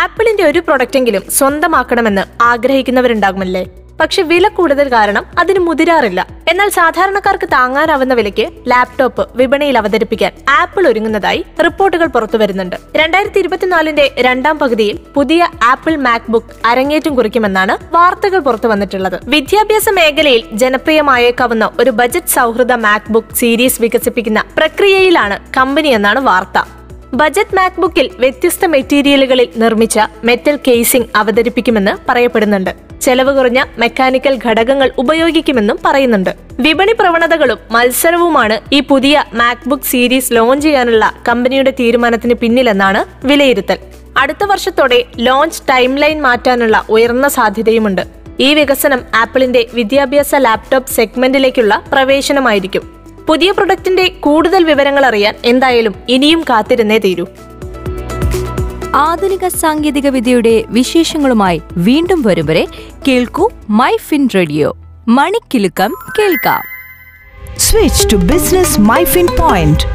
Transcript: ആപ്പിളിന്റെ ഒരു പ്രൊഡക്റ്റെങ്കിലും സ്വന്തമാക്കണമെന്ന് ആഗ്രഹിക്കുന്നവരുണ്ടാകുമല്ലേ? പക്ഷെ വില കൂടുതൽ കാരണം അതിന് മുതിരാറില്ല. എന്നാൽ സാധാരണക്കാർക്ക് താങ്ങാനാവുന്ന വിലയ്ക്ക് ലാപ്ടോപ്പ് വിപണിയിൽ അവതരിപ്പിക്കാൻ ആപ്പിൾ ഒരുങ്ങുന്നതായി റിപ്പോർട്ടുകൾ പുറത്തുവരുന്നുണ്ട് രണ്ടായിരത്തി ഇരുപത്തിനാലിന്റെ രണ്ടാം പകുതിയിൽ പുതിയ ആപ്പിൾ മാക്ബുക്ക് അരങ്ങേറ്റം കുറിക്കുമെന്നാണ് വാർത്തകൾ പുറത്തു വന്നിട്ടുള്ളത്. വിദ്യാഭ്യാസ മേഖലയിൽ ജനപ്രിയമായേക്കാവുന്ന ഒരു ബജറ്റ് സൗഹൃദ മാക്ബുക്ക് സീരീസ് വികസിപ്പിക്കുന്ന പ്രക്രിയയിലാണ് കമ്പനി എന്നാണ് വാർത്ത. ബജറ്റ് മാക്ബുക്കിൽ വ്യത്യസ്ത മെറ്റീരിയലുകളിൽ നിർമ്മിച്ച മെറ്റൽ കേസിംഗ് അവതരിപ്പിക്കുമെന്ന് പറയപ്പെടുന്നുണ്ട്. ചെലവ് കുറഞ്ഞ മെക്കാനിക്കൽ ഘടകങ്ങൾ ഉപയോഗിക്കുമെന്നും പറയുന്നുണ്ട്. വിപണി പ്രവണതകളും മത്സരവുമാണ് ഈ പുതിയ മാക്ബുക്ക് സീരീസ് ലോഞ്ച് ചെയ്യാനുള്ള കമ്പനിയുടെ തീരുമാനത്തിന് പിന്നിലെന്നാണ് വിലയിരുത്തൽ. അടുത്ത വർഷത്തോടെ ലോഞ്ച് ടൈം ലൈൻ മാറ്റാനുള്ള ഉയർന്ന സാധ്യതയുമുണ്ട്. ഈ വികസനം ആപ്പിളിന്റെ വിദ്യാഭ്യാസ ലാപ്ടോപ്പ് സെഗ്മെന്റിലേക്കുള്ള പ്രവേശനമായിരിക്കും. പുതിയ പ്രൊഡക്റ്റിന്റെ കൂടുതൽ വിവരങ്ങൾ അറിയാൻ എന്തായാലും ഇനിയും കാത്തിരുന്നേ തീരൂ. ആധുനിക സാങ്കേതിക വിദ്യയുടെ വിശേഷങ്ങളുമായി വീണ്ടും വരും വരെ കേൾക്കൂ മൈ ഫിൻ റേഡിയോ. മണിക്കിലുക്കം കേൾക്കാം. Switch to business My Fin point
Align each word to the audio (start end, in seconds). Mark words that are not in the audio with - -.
ആപ്പിളിന്റെ 0.00 0.44
ഒരു 0.44 0.58
പ്രൊഡക്റ്റെങ്കിലും 0.58 1.22
സ്വന്തമാക്കണമെന്ന് 1.38 2.24
ആഗ്രഹിക്കുന്നവരുണ്ടാകുമല്ലേ? 2.42 3.66
പക്ഷെ 4.00 4.22
വില 4.22 4.48
കൂടുതൽ 4.48 4.92
കാരണം 4.92 5.24
അതിന് 5.38 5.58
മുതിരാറില്ല. 5.58 6.20
എന്നാൽ 6.48 6.68
സാധാരണക്കാർക്ക് 6.68 7.48
താങ്ങാനാവുന്ന 7.52 8.14
വിലയ്ക്ക് 8.14 8.46
ലാപ്ടോപ്പ് 8.70 9.28
വിപണിയിൽ 9.34 9.78
അവതരിപ്പിക്കാൻ 9.78 10.32
ആപ്പിൾ 10.48 10.88
ഒരുങ്ങുന്നതായി 10.88 11.44
റിപ്പോർട്ടുകൾ 11.64 12.06
പുറത്തുവരുന്നുണ്ട് 12.06 12.76
രണ്ടായിരത്തി 12.96 13.38
ഇരുപത്തിനാലിന്റെ 13.38 14.06
രണ്ടാം 14.18 14.58
പകുതിയിൽ 14.58 14.98
പുതിയ 15.14 15.50
ആപ്പിൾ 15.62 15.96
മാക്ബുക്ക് 15.96 16.66
അരങ്ങേറ്റം 16.66 17.14
കുറിക്കുമെന്നാണ് 17.14 17.76
വാർത്തകൾ 17.94 18.38
പുറത്തു 18.38 18.68
വന്നിട്ടുള്ളത്. 18.68 19.20
വിദ്യാഭ്യാസ 19.24 19.88
മേഖലയിൽ 19.88 20.44
ജനപ്രിയമായേക്കാവുന്ന 20.52 21.70
ഒരു 21.78 21.90
ബജറ്റ് 21.90 22.34
സൗഹൃദ 22.38 22.72
മാക്ബുക്ക് 22.72 23.36
സീരീസ് 23.36 23.82
വികസിപ്പിക്കുന്ന 23.82 24.42
പ്രക്രിയയിലാണ് 24.56 25.38
കമ്പനി 25.56 25.88
എന്നാണ് 25.88 26.20
വാർത്ത. 26.20 26.79
ബജറ്റ് 27.14 27.56
മാക്ബുക്കിൽ 27.56 28.10
വ്യത്യസ്ത 28.18 28.66
മെറ്റീരിയലുകളിൽ 28.66 29.48
നിർമ്മിച്ച 29.56 30.00
മെറ്റൽ 30.24 30.58
കേസിംഗ് 30.68 31.06
അവതരിപ്പിക്കുമെന്ന് 31.16 31.90
പറയപ്പെടുന്നുണ്ട്. 32.08 32.70
ചെലവ് 33.02 33.36
കുറഞ്ഞ 33.36 33.64
മെക്കാനിക്കൽ 33.78 34.38
ഘടകങ്ങൾ 34.44 34.92
ഉപയോഗിക്കുമെന്നും 34.98 35.78
പറയുന്നുണ്ട്. 35.84 36.34
വിപണി 36.60 36.92
പ്രവണതകളും 36.92 37.58
മത്സരവുമാണ് 37.70 38.60
ഈ 38.72 38.80
പുതിയ 38.80 39.24
മാക്ബുക്ക് 39.34 39.84
സീരീസ് 39.84 40.32
ലോഞ്ച് 40.32 40.66
ചെയ്യാനുള്ള 40.66 41.14
കമ്പനിയുടെ 41.28 41.70
തീരുമാനത്തിന് 41.70 42.34
പിന്നിലെന്നാണ് 42.34 43.26
വിലയിരുത്തൽ. 43.26 43.78
അടുത്ത 44.18 44.44
വർഷത്തോടെ 44.44 45.04
ലോഞ്ച് 45.18 45.62
ടൈം 45.70 45.96
ലൈൻ 45.96 46.22
മാറ്റാനുള്ള 46.22 46.86
ഉയർന്ന 46.88 47.28
സാധ്യതയുമുണ്ട്. 47.28 48.02
ഈ 48.40 48.54
വികസനം 48.54 49.00
ആപ്പിളിന്റെ 49.14 49.66
വിദ്യാഭ്യാസ 49.74 50.34
ലാപ്ടോപ്പ് 50.34 50.90
സെഗ്മെന്റിലേക്കുള്ള 50.90 51.82
പ്രവേശനമായിരിക്കും. 51.92 52.99
പുതിയ 53.30 53.50
പ്രൊഡക്റ്റിന്റെ 53.50 54.08
കൂടുതൽ 54.20 54.64
വിവരങ്ങൾ 54.64 55.06
അറിയാൻ 55.06 55.34
എന്തായാലും 55.44 55.94
ഇനിയും 56.08 56.44
കാത്തിരുന്നേ 56.50 56.98
തീരൂ. 56.98 57.26
ആധുനിക 58.94 59.48
സാങ്കേതിക 59.48 60.08
വിദ്യയുടെ 60.08 60.64
വിശേഷങ്ങളുമായി 60.66 61.62
വീണ്ടും 61.72 62.22
വരും 62.22 62.46
വരെ 62.46 62.66
കേൾക്കൂ 63.08 63.50
മൈ 63.70 63.96
ഫിൻ 63.96 64.28
റേഡിയോ. 64.34 64.76
മണിക്കിലുക്കം 65.08 65.94
കേൾക്കാം. 66.18 66.62
Switch 67.56 68.12
to 68.12 68.16
business 68.16 68.80
My 68.80 69.04
Fin 69.04 69.26
point 69.26 69.80